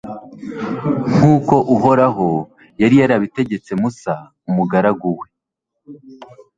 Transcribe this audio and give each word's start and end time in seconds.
nk'uko 1.15 1.55
uhoraho 1.75 2.27
yari 2.81 2.95
yarabitegetse 3.01 3.71
musa, 3.81 4.13
umugaragu 4.49 5.07
we 5.19 5.27